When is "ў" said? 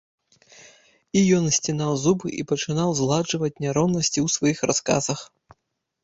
4.13-4.27